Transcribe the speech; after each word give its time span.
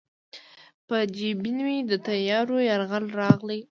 په 0.87 0.97
جبین 1.15 1.57
مې 1.65 1.77
د 1.89 1.91
تیارو 2.05 2.57
یرغل 2.69 3.05
راغلی 3.19 3.59